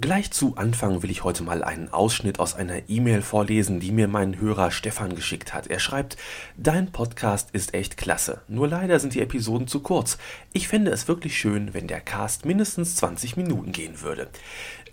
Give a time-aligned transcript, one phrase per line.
[0.00, 4.08] Gleich zu Anfang will ich heute mal einen Ausschnitt aus einer E-Mail vorlesen, die mir
[4.08, 5.68] mein Hörer Stefan geschickt hat.
[5.68, 6.16] Er schreibt,
[6.56, 10.18] Dein Podcast ist echt klasse, nur leider sind die Episoden zu kurz.
[10.52, 14.26] Ich fände es wirklich schön, wenn der Cast mindestens 20 Minuten gehen würde.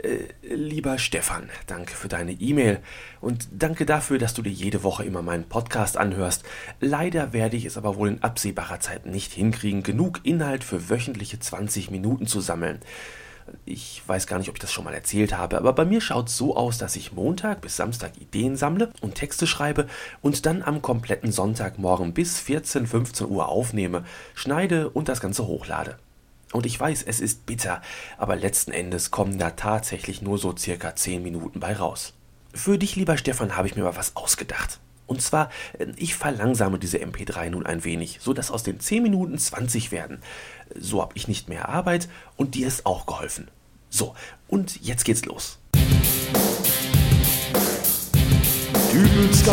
[0.04, 2.78] Äh, lieber Stefan, danke für deine E-Mail
[3.22, 6.44] und danke dafür, dass du dir jede Woche immer meinen Podcast anhörst.
[6.80, 11.40] Leider werde ich es aber wohl in absehbarer Zeit nicht hinkriegen, genug Inhalt für wöchentliche
[11.40, 12.82] 20 Minuten zu sammeln.
[13.66, 16.30] Ich weiß gar nicht, ob ich das schon mal erzählt habe, aber bei mir schaut
[16.30, 19.88] es so aus, dass ich Montag bis Samstag Ideen sammle und Texte schreibe
[20.22, 25.98] und dann am kompletten Sonntagmorgen bis 14, 15 Uhr aufnehme, schneide und das Ganze hochlade.
[26.52, 27.82] Und ich weiß, es ist bitter,
[28.18, 32.14] aber letzten Endes kommen da tatsächlich nur so circa 10 Minuten bei raus.
[32.54, 34.80] Für dich, lieber Stefan, habe ich mir mal was ausgedacht.
[35.12, 39.04] Und zwar, äh, ich verlangsame diese MP3 nun ein wenig, so dass aus den 10
[39.04, 40.22] Minuten 20 werden.
[40.80, 42.08] So habe ich nicht mehr Arbeit
[42.38, 43.50] und dir ist auch geholfen.
[43.90, 44.16] So,
[44.48, 45.60] und jetzt geht's los.
[48.92, 49.44] Dübels.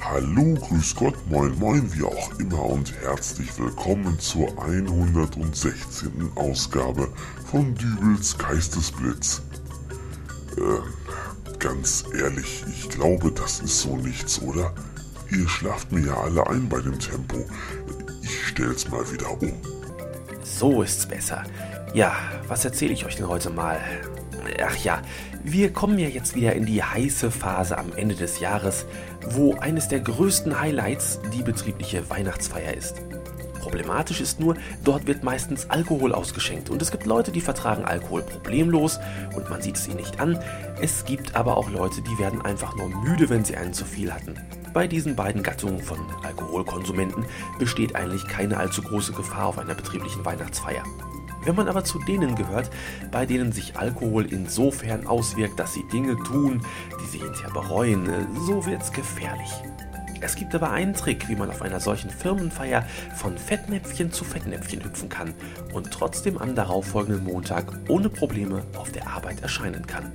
[0.00, 6.30] Hallo, grüß Gott, moin moin, wie auch immer und herzlich willkommen zur 116.
[6.34, 7.08] Ausgabe
[7.50, 9.42] von Dübels Geistesblitz.
[10.56, 10.60] Äh,
[11.62, 14.72] ganz ehrlich, ich glaube, das ist so nichts, oder?
[15.30, 17.46] Ihr schlaft mir ja alle ein bei dem Tempo.
[18.20, 19.52] Ich stell's mal wieder um.
[20.42, 21.44] So ist's besser.
[21.94, 22.16] Ja,
[22.48, 23.80] was erzähle ich euch denn heute mal?
[24.60, 25.02] Ach ja,
[25.44, 28.84] wir kommen ja jetzt wieder in die heiße Phase am Ende des Jahres,
[29.30, 32.96] wo eines der größten Highlights die betriebliche Weihnachtsfeier ist.
[33.62, 38.22] Problematisch ist nur, dort wird meistens Alkohol ausgeschenkt und es gibt Leute, die vertragen Alkohol
[38.22, 38.98] problemlos
[39.36, 40.36] und man sieht es ihnen nicht an.
[40.80, 44.12] Es gibt aber auch Leute, die werden einfach nur müde, wenn sie einen zu viel
[44.12, 44.34] hatten.
[44.74, 47.24] Bei diesen beiden Gattungen von Alkoholkonsumenten
[47.60, 50.82] besteht eigentlich keine allzu große Gefahr auf einer betrieblichen Weihnachtsfeier.
[51.44, 52.68] Wenn man aber zu denen gehört,
[53.12, 56.62] bei denen sich Alkohol insofern auswirkt, dass sie Dinge tun,
[57.00, 58.08] die sie hinterher bereuen,
[58.44, 59.50] so wird's gefährlich.
[60.24, 64.84] Es gibt aber einen Trick, wie man auf einer solchen Firmenfeier von Fettnäpfchen zu Fettnäpfchen
[64.84, 65.34] hüpfen kann
[65.74, 70.12] und trotzdem am darauffolgenden Montag ohne Probleme auf der Arbeit erscheinen kann.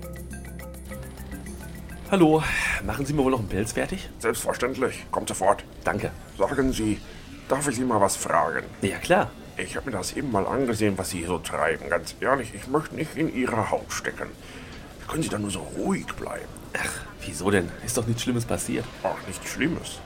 [2.09, 2.41] Hallo,
[2.85, 4.09] machen Sie mir wohl noch einen Pilz fertig?
[4.19, 5.05] Selbstverständlich.
[5.11, 5.65] Kommt sofort.
[5.83, 6.11] Danke.
[6.37, 7.01] Sagen Sie,
[7.49, 8.63] darf ich Sie mal was fragen?
[8.81, 9.29] Ja klar.
[9.57, 11.89] Ich habe mir das eben mal angesehen, was Sie hier so treiben.
[11.89, 14.29] Ganz ehrlich, ich möchte nicht in Ihre Haut stecken.
[15.01, 16.47] Wie können Sie da nur so ruhig bleiben?
[16.81, 16.91] Ach,
[17.25, 17.69] wieso denn?
[17.85, 18.85] Ist doch nichts Schlimmes passiert.
[19.03, 19.99] Ach, nichts Schlimmes.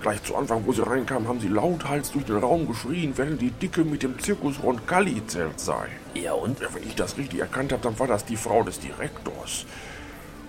[0.00, 3.50] Gleich zu Anfang, wo Sie reinkamen, haben Sie lauthals durch den Raum geschrien, während die
[3.50, 5.88] Dicke mit dem Zirkus Roncalli-Zelt sei.
[6.14, 6.60] Ja und?
[6.60, 9.64] Ja, wenn ich das richtig erkannt habe, dann war das die Frau des Direktors.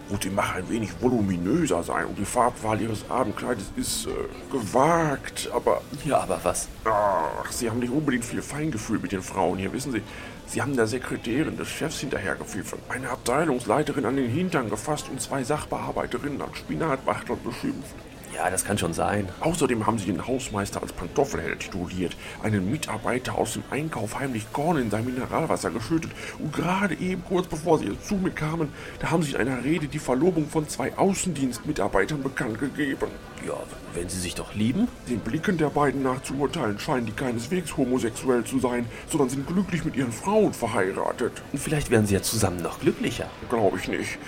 [0.09, 4.11] Gut, sie mag ein wenig voluminöser sein und die Farbwahl ihres Abendkleides ist äh,
[4.51, 6.69] gewagt, aber Ja, aber was?
[6.85, 10.01] Ach, Sie haben nicht unbedingt viel Feingefühl mit den Frauen hier, wissen Sie.
[10.47, 15.43] Sie haben der Sekretärin des Chefs hinterhergepfiffen, eine Abteilungsleiterin an den Hintern gefasst und zwei
[15.43, 17.95] Sachbearbeiterinnen als Spinatwachteln beschimpft.
[18.37, 19.27] Ja, das kann schon sein.
[19.39, 24.77] Außerdem haben sie den Hausmeister als Pantoffelheld tituliert, einen Mitarbeiter aus dem Einkauf heimlich Korn
[24.77, 29.23] in sein Mineralwasser geschüttet und gerade eben, kurz bevor sie zu mir kamen, da haben
[29.23, 33.09] sie in einer Rede die Verlobung von zwei Außendienstmitarbeitern bekannt gegeben.
[33.43, 33.55] Ja,
[33.95, 34.87] wenn sie sich doch lieben?
[35.09, 39.47] Den Blicken der beiden nach zu urteilen scheinen die keineswegs homosexuell zu sein, sondern sind
[39.47, 41.41] glücklich mit ihren Frauen verheiratet.
[41.51, 43.31] Und vielleicht werden sie ja zusammen noch glücklicher.
[43.49, 44.19] Glaube ich nicht.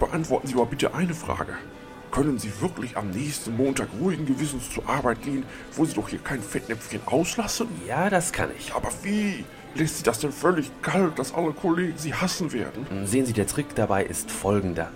[0.00, 1.56] Beantworten Sie aber bitte eine Frage.
[2.16, 6.18] Können Sie wirklich am nächsten Montag ruhigen Gewissens zur Arbeit gehen, wo Sie doch hier
[6.18, 7.68] kein Fettnäpfchen auslassen?
[7.86, 8.72] Ja, das kann ich.
[8.72, 9.44] Aber wie?
[9.74, 12.86] Lässt Sie das denn völlig kalt, dass alle Kollegen Sie hassen werden?
[13.04, 14.90] Sehen Sie, der Trick dabei ist folgender.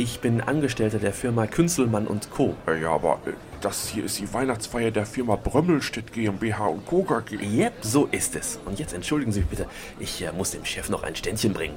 [0.00, 2.54] Ich bin Angestellter der Firma Künzelmann und Co.
[2.68, 7.02] Äh, Ja, aber äh, das hier ist die Weihnachtsfeier der Firma Brömmelstedt GmbH und Co.
[7.02, 7.36] KG.
[7.38, 8.60] Yep, so ist es.
[8.64, 9.66] Und jetzt entschuldigen Sie mich bitte,
[9.98, 11.76] ich äh, muss dem Chef noch ein Ständchen bringen.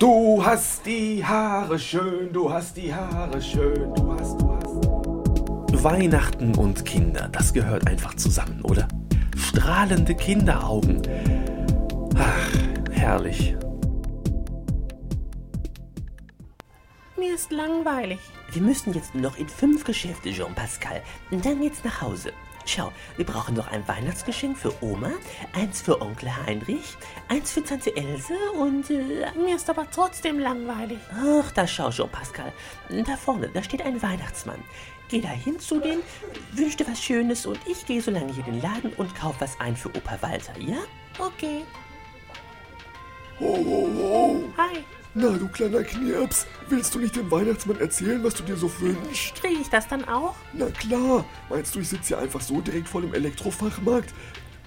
[0.00, 5.84] Du hast die Haare schön, du hast die Haare schön, du hast, du hast.
[5.84, 8.88] Weihnachten und Kinder, das gehört einfach zusammen, oder?
[9.36, 11.02] Strahlende Kinderaugen.
[12.16, 12.48] Ach,
[12.90, 13.54] herrlich.
[17.16, 18.18] Mir ist langweilig.
[18.50, 21.02] Wir müssen jetzt nur noch in fünf Geschäfte, Jean-Pascal.
[21.30, 22.32] Und dann jetzt nach Hause.
[22.64, 25.10] Schau, wir brauchen noch ein Weihnachtsgeschenk für Oma,
[25.52, 26.96] eins für Onkel Heinrich,
[27.28, 28.88] eins für Tante Else und...
[28.88, 30.98] Äh, Mir ist aber trotzdem langweilig.
[31.12, 32.52] ach, da schau, Jean-Pascal.
[32.88, 34.62] Da vorne, da steht ein Weihnachtsmann.
[35.08, 35.98] Geh da hin zu den,
[36.52, 39.34] wünsch dir was Schönes und ich gehe so lange hier in den Laden und kauf
[39.40, 40.78] was ein für Opa Walter, ja?
[41.18, 41.64] Okay.
[43.40, 44.44] Ho, ho, ho.
[44.56, 44.84] Hi.
[45.14, 49.34] Na, du kleiner Knirps, willst du nicht dem Weihnachtsmann erzählen, was du dir so wünschst?
[49.34, 50.34] Kriege ich das dann auch?
[50.54, 54.14] Na klar, meinst du, ich sitze hier einfach so direkt vor dem Elektrofachmarkt?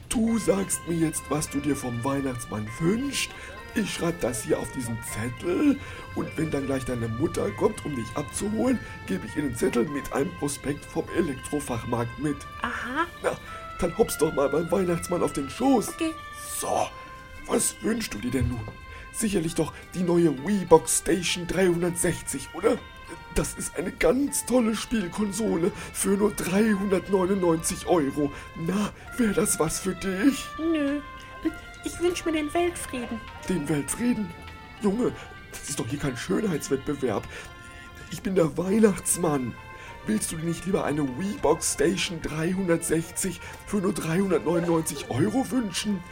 [0.09, 3.31] Du sagst mir jetzt, was du dir vom Weihnachtsmann wünschst.
[3.73, 5.79] Ich schreibe das hier auf diesen Zettel
[6.13, 9.85] und wenn dann gleich deine Mutter kommt, um dich abzuholen, gebe ich ihr den Zettel
[9.85, 12.37] mit einem Prospekt vom Elektrofachmarkt mit.
[12.61, 13.07] Aha.
[13.23, 13.31] Na,
[13.79, 15.89] dann hoppst doch mal beim Weihnachtsmann auf den Schoß.
[15.89, 16.13] Okay.
[16.59, 16.87] So,
[17.47, 18.84] was wünschst du dir denn nun?
[19.15, 22.77] Sicherlich doch die neue Wii-Box Station 360, oder?
[23.33, 28.31] Das ist eine ganz tolle Spielkonsole für nur 399 Euro.
[28.57, 30.45] Na, wäre das was für dich?
[30.59, 30.99] Nö.
[31.85, 33.21] Ich wünsche mir den Weltfrieden.
[33.47, 34.29] Den Weltfrieden?
[34.81, 35.13] Junge,
[35.51, 37.25] das ist doch hier kein Schönheitswettbewerb.
[38.11, 39.53] Ich bin der Weihnachtsmann.
[40.07, 46.03] Willst du dir nicht lieber eine Wii-Box Station 360 für nur 399 Euro wünschen?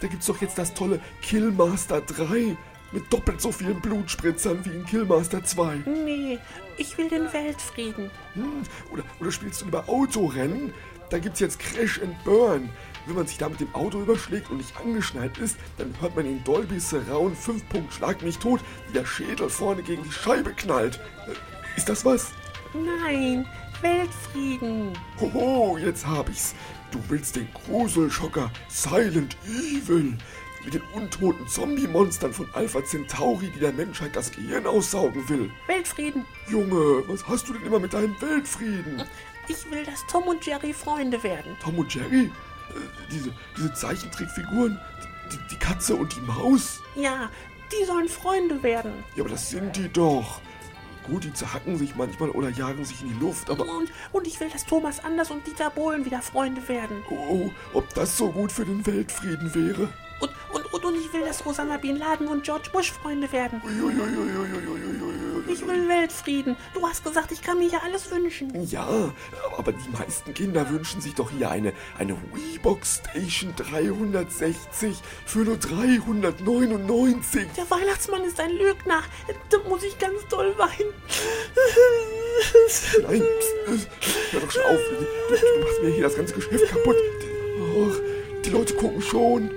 [0.00, 2.56] Da gibt's doch jetzt das tolle Killmaster 3
[2.92, 5.82] mit doppelt so vielen Blutspritzern wie in Killmaster 2.
[5.86, 6.38] Nee,
[6.76, 8.10] ich will den Weltfrieden.
[8.34, 10.74] Hm, oder, oder spielst du lieber Autorennen?
[11.08, 12.68] Da gibt's jetzt Crash and Burn.
[13.06, 16.24] Wenn man sich da mit dem Auto überschlägt und nicht angeschnallt ist, dann hört man
[16.24, 20.52] in Dolby Surround 5 Punkt Schlag mich tot, wie der Schädel vorne gegen die Scheibe
[20.52, 21.00] knallt.
[21.26, 22.32] Äh, Ist das was?
[22.74, 23.46] Nein,
[23.82, 24.92] Weltfrieden.
[25.20, 26.54] Hoho, jetzt hab ich's.
[26.90, 30.16] Du willst den Gruselschocker Silent Evil
[30.64, 35.50] mit den untoten Zombie-Monstern von Alpha Centauri, die der Menschheit das Gehirn aussaugen will.
[35.66, 36.24] Weltfrieden.
[36.48, 39.02] Junge, was hast du denn immer mit deinem Weltfrieden?
[39.48, 41.56] Ich will, dass Tom und Jerry Freunde werden.
[41.62, 42.26] Tom und Jerry?
[42.26, 42.30] Äh,
[43.10, 44.78] diese, diese Zeichentrickfiguren?
[45.32, 46.80] Die, die Katze und die Maus?
[46.94, 47.30] Ja,
[47.72, 48.92] die sollen Freunde werden.
[49.16, 50.40] Ja, aber das sind die doch.
[51.06, 54.38] Gut, die zerhacken sich manchmal oder jagen sich in die Luft, aber Und, und ich
[54.40, 57.02] will, dass Thomas Anders und Dieter Bohlen wieder Freunde werden.
[57.10, 59.88] oh, ob das so gut für den Weltfrieden wäre?
[60.20, 63.60] Und, und, und, und ich will, dass Osama Bin Laden und George Bush Freunde werden.
[63.64, 65.01] Uiuiuiuiuiuiuiui.
[65.52, 66.56] Ich will Weltfrieden.
[66.72, 68.50] Du hast gesagt, ich kann mir ja alles wünschen.
[68.66, 69.12] Ja,
[69.58, 74.96] aber die meisten Kinder wünschen sich doch hier eine, eine Wii-Box Station 360
[75.26, 77.48] für nur 399.
[77.56, 79.02] Der Weihnachtsmann ist ein Lügner.
[79.50, 80.92] Da muss ich ganz doll weinen.
[83.02, 83.22] Nein,
[84.30, 84.78] hör doch schon auf.
[85.28, 86.96] Du, du machst mir hier das ganze Geschäft kaputt.
[87.76, 87.94] Och,
[88.44, 89.50] die Leute gucken schon.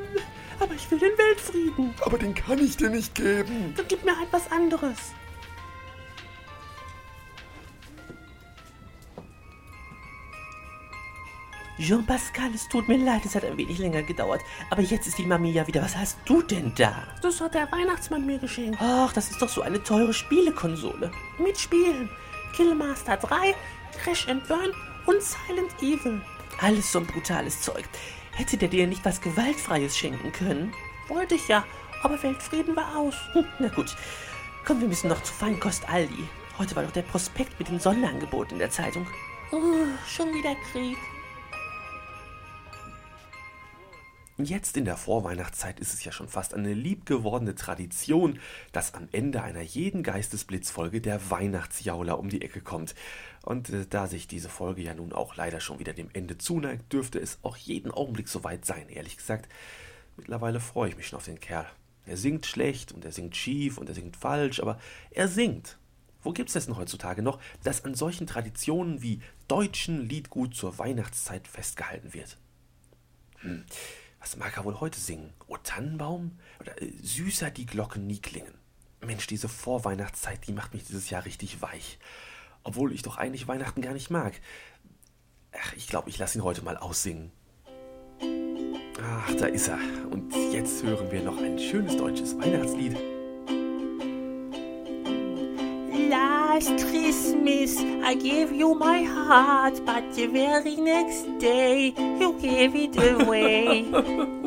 [0.59, 1.93] Aber ich will den Weltfrieden.
[2.01, 3.73] Aber den kann ich dir nicht geben.
[3.77, 4.97] Dann gib mir halt was anderes.
[11.77, 14.41] Jean-Pascal, es tut mir leid, es hat ein wenig länger gedauert.
[14.69, 15.81] Aber jetzt ist die Mami ja wieder.
[15.81, 17.03] Was hast du denn da?
[17.21, 18.77] Das hat der Weihnachtsmann mir geschenkt.
[18.81, 21.11] Ach, das ist doch so eine teure Spielekonsole.
[21.37, 22.09] Mit Spielen.
[22.55, 23.53] Killmaster 3,
[24.01, 24.71] Crash and Burn
[25.05, 26.21] und Silent Evil.
[26.61, 27.83] Alles so ein brutales Zeug.
[28.31, 30.73] Hätte der dir nicht was Gewaltfreies schenken können?
[31.09, 31.65] Wollte ich ja,
[32.03, 33.15] aber Weltfrieden war aus.
[33.33, 33.93] Hm, na gut.
[34.65, 36.27] Komm, wir müssen noch zu Feinkost Aldi.
[36.57, 39.05] Heute war doch der Prospekt mit den Sonderangeboten in der Zeitung.
[39.51, 40.97] Oh, schon wieder Krieg.
[44.37, 48.39] Jetzt in der Vorweihnachtszeit ist es ja schon fast eine liebgewordene Tradition,
[48.73, 52.95] dass am Ende einer jeden Geistesblitzfolge der Weihnachtsjauler um die Ecke kommt.
[53.43, 56.91] Und äh, da sich diese Folge ja nun auch leider schon wieder dem Ende zuneigt,
[56.91, 59.49] dürfte es auch jeden Augenblick soweit sein, ehrlich gesagt.
[60.17, 61.67] Mittlerweile freue ich mich schon auf den Kerl.
[62.05, 64.79] Er singt schlecht und er singt schief und er singt falsch, aber
[65.11, 65.77] er singt.
[66.21, 71.47] Wo gibt's das denn heutzutage noch, dass an solchen Traditionen wie deutschen Liedgut zur Weihnachtszeit
[71.47, 72.37] festgehalten wird?
[73.37, 73.63] Hm.
[74.25, 75.31] Was mag er wohl heute singen?
[75.45, 76.39] O Tannenbaum?
[76.59, 78.55] Oder äh, süßer die Glocken nie klingen?
[78.99, 81.99] Mensch, diese Vorweihnachtszeit, die macht mich dieses Jahr richtig weich.
[82.63, 84.33] Obwohl ich doch eigentlich Weihnachten gar nicht mag.
[85.51, 87.31] Ach, ich glaube, ich lasse ihn heute mal aussingen.
[88.99, 89.77] Ach, da ist er.
[90.09, 92.97] Und jetzt hören wir noch ein schönes deutsches Weihnachtslied.
[96.55, 102.95] Last Christmas I gave you my heart, but the very next day you gave it
[102.95, 103.83] away.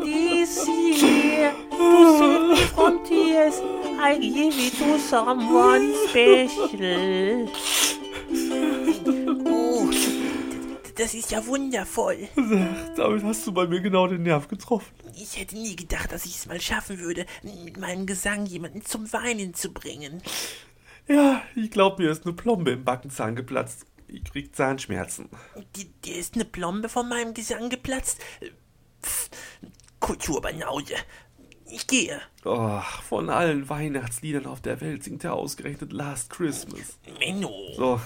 [0.03, 3.61] This year, to save me from tears,
[4.00, 7.53] I give it to someone special.
[9.50, 9.91] Oh,
[10.97, 12.29] das ist ja wundervoll.
[12.97, 14.93] Damit hast du bei mir genau den Nerv getroffen.
[15.15, 19.12] Ich hätte nie gedacht, dass ich es mal schaffen würde, mit meinem Gesang jemanden zum
[19.12, 20.23] Weinen zu bringen.
[21.09, 23.87] Ja, ich glaube, mir ist eine Plombe im Backenzahn geplatzt.
[24.07, 25.29] Ich krieg Zahnschmerzen.
[25.77, 28.19] Die, dir ist eine Plombe von meinem Gesang geplatzt?
[29.03, 29.31] Pff,
[30.00, 30.95] Kulturbanause.
[31.71, 32.21] Ich gehe.
[32.45, 36.99] Oh, von allen Weihnachtsliedern auf der Welt singt er ausgerechnet Last Christmas.
[37.19, 37.53] Menno.
[37.77, 38.00] So,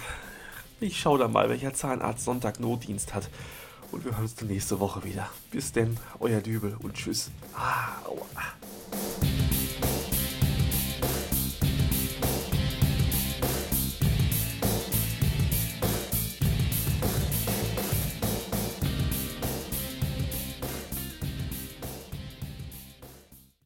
[0.80, 3.28] ich schau dann mal, welcher Zahnarzt Sonntag Notdienst hat.
[3.92, 5.28] Und wir hören uns dann nächste Woche wieder.
[5.50, 7.30] Bis denn, euer Dübel und tschüss.
[7.54, 8.42] Ah, aua.